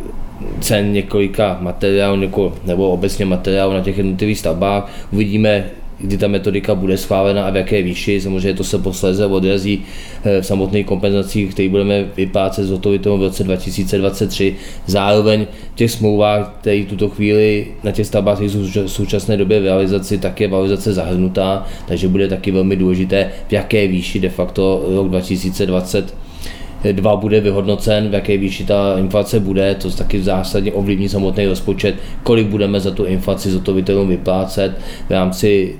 cen 0.59 0.93
několika 0.93 1.57
materiálů 1.61 2.51
nebo 2.65 2.89
obecně 2.89 3.25
materiálů 3.25 3.73
na 3.73 3.81
těch 3.81 3.97
jednotlivých 3.97 4.39
stavbách. 4.39 4.91
Uvidíme, 5.11 5.65
kdy 6.03 6.17
ta 6.17 6.27
metodika 6.27 6.75
bude 6.75 6.97
schválena 6.97 7.45
a 7.45 7.49
v 7.49 7.55
jaké 7.55 7.81
výši. 7.81 8.21
Samozřejmě 8.21 8.53
to 8.53 8.63
se 8.63 8.77
posléze 8.77 9.25
odrazí 9.25 9.83
eh, 10.23 10.41
v 10.41 10.45
samotných 10.45 10.85
kompenzacích, 10.85 11.53
které 11.53 11.69
budeme 11.69 12.05
vyplácet 12.17 12.65
z 12.65 12.71
v 12.71 13.21
roce 13.21 13.43
2023. 13.43 14.55
Zároveň 14.85 15.47
v 15.73 15.75
těch 15.75 15.91
smlouvách, 15.91 16.57
které 16.61 16.83
tuto 16.83 17.09
chvíli 17.09 17.67
na 17.83 17.91
těch 17.91 18.07
stavbách 18.07 18.41
jsou 18.41 18.59
v 18.83 18.87
současné 18.87 19.37
době 19.37 19.59
v 19.59 19.63
realizaci, 19.63 20.17
tak 20.17 20.41
je 20.41 20.47
valorizace 20.47 20.93
zahrnutá, 20.93 21.65
takže 21.87 22.07
bude 22.07 22.27
taky 22.27 22.51
velmi 22.51 22.75
důležité, 22.75 23.31
v 23.47 23.53
jaké 23.53 23.87
výši 23.87 24.19
de 24.19 24.29
facto 24.29 24.85
rok 24.95 25.09
2020 25.09 26.13
dva 26.91 27.15
bude 27.15 27.41
vyhodnocen, 27.41 28.09
v 28.09 28.13
jaké 28.13 28.37
výši 28.37 28.65
ta 28.65 28.99
inflace 28.99 29.39
bude, 29.39 29.75
to 29.75 29.91
taky 29.91 30.23
zásadně 30.23 30.71
ovlivní 30.71 31.09
samotný 31.09 31.45
rozpočet, 31.45 31.95
kolik 32.23 32.47
budeme 32.47 32.79
za 32.79 32.91
tu 32.91 33.05
inflaci 33.05 33.51
zotovitelům 33.51 34.07
vyplácet 34.07 34.71
v 35.07 35.11
rámci 35.11 35.75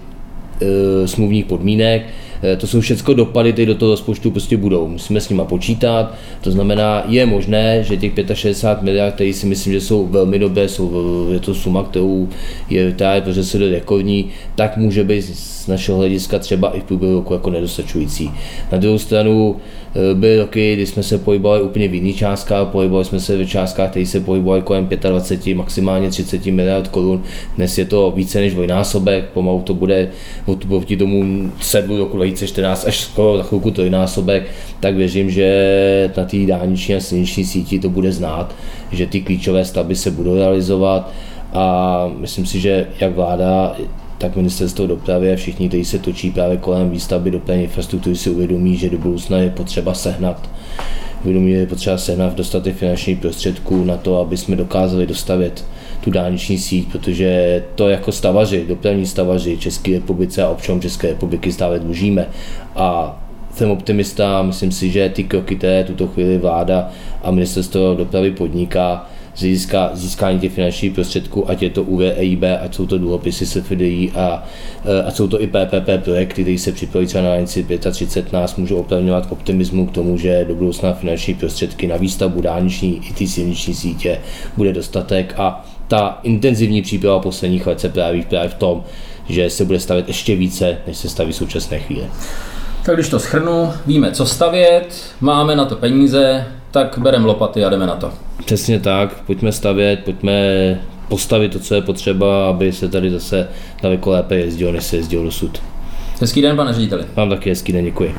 smluvních 1.05 1.45
podmínek. 1.45 2.01
E, 2.43 2.55
to 2.55 2.67
jsou 2.67 2.81
všechno 2.81 3.13
dopady, 3.13 3.53
které 3.53 3.65
do 3.65 3.75
toho 3.75 3.91
rozpočtu 3.91 4.31
prostě 4.31 4.57
budou. 4.57 4.87
Musíme 4.87 5.21
s 5.21 5.29
nima 5.29 5.45
počítat. 5.45 6.15
To 6.41 6.51
znamená, 6.51 7.03
je 7.07 7.25
možné, 7.25 7.83
že 7.83 7.97
těch 7.97 8.11
65 8.33 8.85
miliard, 8.85 9.15
které 9.15 9.33
si 9.33 9.45
myslím, 9.45 9.73
že 9.73 9.81
jsou 9.81 10.07
velmi 10.07 10.39
dobré, 10.39 10.69
jsou, 10.69 11.27
je 11.31 11.39
to 11.39 11.55
suma, 11.55 11.83
kterou 11.83 12.29
je 12.69 12.93
ta 12.93 13.21
protože 13.21 13.43
se 13.43 13.57
do 13.57 13.69
rekordní, 13.69 14.29
tak 14.55 14.77
může 14.77 15.03
být 15.03 15.21
z 15.21 15.67
našeho 15.67 15.97
hlediska 15.97 16.39
třeba 16.39 16.69
i 16.69 16.79
v 16.79 16.83
průběhu 16.83 17.15
roku 17.15 17.33
jako 17.33 17.49
nedostačující. 17.49 18.31
Na 18.71 18.77
druhou 18.77 18.97
stranu 18.97 19.55
Eh, 19.95 20.15
byly 20.15 20.37
roky, 20.37 20.73
kdy 20.73 20.85
jsme 20.85 21.03
se 21.03 21.17
pohybovali 21.17 21.61
úplně 21.61 21.87
v 21.87 21.93
jiných 21.93 22.17
částkách, 22.17 22.67
pohybovali 22.67 23.05
jsme 23.05 23.19
se 23.19 23.37
v 23.37 23.47
částkách, 23.47 23.89
které 23.89 24.05
se 24.05 24.19
pohybovaly 24.19 24.61
kolem 24.61 24.89
25, 25.09 25.55
maximálně 25.55 26.09
30 26.09 26.45
miliard 26.45 26.87
korun. 26.87 27.23
Dnes 27.55 27.77
je 27.77 27.85
to 27.85 28.11
více 28.15 28.39
než 28.39 28.53
dvojnásobek, 28.53 29.25
pomalu 29.33 29.61
to 29.61 29.73
bude 29.73 30.09
proti 30.67 30.97
tomu 30.97 31.51
7 31.61 31.97
roku 31.97 32.17
2014 32.31 32.87
až 32.87 32.99
skoro 32.99 33.37
za 33.37 33.43
chvilku 33.43 33.71
trojnásobek, 33.71 34.43
tak 34.79 34.95
věřím, 34.95 35.31
že 35.31 36.11
na 36.17 36.25
té 36.25 36.37
dálniční 36.37 36.95
a 36.95 36.99
silniční 36.99 37.45
síti 37.45 37.79
to 37.79 37.89
bude 37.89 38.11
znát, 38.11 38.55
že 38.91 39.07
ty 39.07 39.21
klíčové 39.21 39.65
stavby 39.65 39.95
se 39.95 40.11
budou 40.11 40.35
realizovat 40.35 41.11
a 41.53 42.07
myslím 42.17 42.45
si, 42.45 42.59
že 42.59 42.87
jak 42.99 43.15
vláda, 43.15 43.75
tak 44.17 44.35
ministerstvo 44.35 44.87
dopravy 44.87 45.33
a 45.33 45.35
všichni, 45.35 45.67
kteří 45.67 45.85
se 45.85 45.99
točí 45.99 46.31
právě 46.31 46.57
kolem 46.57 46.89
výstavby 46.89 47.31
dopravní 47.31 47.63
infrastruktury, 47.63 48.15
si 48.15 48.29
uvědomí, 48.29 48.77
že 48.77 48.89
do 48.89 48.97
budoucna 48.97 49.37
je 49.37 49.49
potřeba 49.49 49.93
sehnat. 49.93 50.49
Uvědomí, 51.21 51.51
že 51.51 51.57
je 51.57 51.67
potřeba 51.67 51.97
sehnat 51.97 52.35
dostatek 52.35 52.75
finančních 52.75 53.19
prostředků 53.19 53.83
na 53.83 53.97
to, 53.97 54.19
aby 54.19 54.37
jsme 54.37 54.55
dokázali 54.55 55.07
dostavit 55.07 55.65
tu 56.03 56.11
dálniční 56.11 56.57
síť, 56.57 56.91
protože 56.91 57.63
to 57.75 57.89
jako 57.89 58.11
stavaři, 58.11 58.65
dopravní 58.67 59.05
stavaři 59.05 59.57
České 59.57 59.91
republice 59.91 60.43
a 60.43 60.49
občanům 60.49 60.81
České 60.81 61.07
republiky 61.07 61.51
stále 61.51 61.79
dlužíme. 61.79 62.27
A 62.75 63.19
jsem 63.55 63.71
optimista, 63.71 64.41
myslím 64.41 64.71
si, 64.71 64.89
že 64.89 65.09
ty 65.09 65.23
kroky, 65.23 65.55
které 65.55 65.83
tuto 65.83 66.07
chvíli 66.07 66.37
vláda 66.37 66.89
a 67.23 67.31
ministerstvo 67.31 67.95
dopravy 67.95 68.31
podniká, 68.31 69.09
z 69.35 69.39
hlediska 69.39 69.89
získání 69.93 70.39
těch 70.39 70.51
finančních 70.51 70.93
prostředků, 70.93 71.49
ať 71.49 71.61
je 71.61 71.69
to 71.69 71.83
UV, 71.83 72.01
EIB, 72.01 72.43
ať 72.61 72.75
jsou 72.75 72.85
to 72.85 72.97
dluhopisy 72.97 73.45
SFDI 73.45 74.11
a, 74.15 74.43
eh, 74.85 75.03
ať 75.03 75.15
jsou 75.15 75.27
to 75.27 75.41
i 75.41 75.47
PPP 75.47 75.97
projekty, 75.97 76.43
které 76.43 76.57
se 76.57 76.71
připravují 76.71 77.07
třeba 77.07 77.23
na 77.23 77.29
hranici 77.29 77.65
35, 77.91 78.33
nás 78.33 78.55
můžou 78.55 78.75
opravňovat 78.75 79.27
optimismu 79.29 79.87
k 79.87 79.91
tomu, 79.91 80.17
že 80.17 80.45
do 80.47 80.55
budoucna 80.55 80.93
finanční 80.93 81.33
prostředky 81.33 81.87
na 81.87 81.97
výstavbu 81.97 82.41
dálniční 82.41 83.01
i 83.09 83.13
ty 83.13 83.27
silniční 83.27 83.73
sítě 83.73 84.19
bude 84.57 84.73
dostatek 84.73 85.33
a 85.37 85.65
ta 85.87 86.19
intenzivní 86.23 86.81
příprava 86.81 87.19
posledních 87.19 87.67
let 87.67 87.79
se 87.79 87.89
právě, 87.89 88.23
právě 88.25 88.49
v 88.49 88.53
tom, 88.53 88.83
že 89.29 89.49
se 89.49 89.65
bude 89.65 89.79
stavět 89.79 90.07
ještě 90.07 90.35
více, 90.35 90.77
než 90.87 90.97
se 90.97 91.09
staví 91.09 91.31
v 91.31 91.35
současné 91.35 91.79
chvíli. 91.79 92.05
Tak 92.85 92.95
když 92.95 93.09
to 93.09 93.19
schrnu, 93.19 93.73
víme, 93.85 94.11
co 94.11 94.25
stavět, 94.25 95.03
máme 95.21 95.55
na 95.55 95.65
to 95.65 95.75
peníze, 95.75 96.45
tak 96.71 96.97
bereme 96.97 97.25
lopaty 97.25 97.65
a 97.65 97.69
jdeme 97.69 97.87
na 97.87 97.95
to. 97.95 98.11
Přesně 98.45 98.79
tak, 98.79 99.21
pojďme 99.25 99.51
stavět, 99.51 99.99
pojďme 100.05 100.33
postavit 101.07 101.49
to, 101.51 101.59
co 101.59 101.75
je 101.75 101.81
potřeba, 101.81 102.49
aby 102.49 102.71
se 102.71 102.89
tady 102.89 103.11
zase 103.11 103.47
daleko 103.83 104.09
lépe 104.09 104.35
jezdilo, 104.35 104.71
než 104.71 104.83
se 104.83 104.97
jezdilo 104.97 105.23
dosud. 105.23 105.61
Hezký 106.21 106.41
den, 106.41 106.55
pane 106.55 106.73
řediteli. 106.73 107.05
Vám 107.15 107.29
taky 107.29 107.49
hezký 107.49 107.73
den, 107.73 107.85
děkuji. 107.85 108.15